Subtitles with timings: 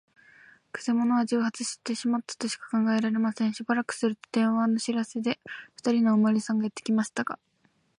[0.71, 3.53] くせ者は蒸発してしまったとしか考えられません。
[3.53, 5.39] しばらくすると、電話の知らせで、
[5.75, 7.37] ふたりのおまわりさんがやってきましたが、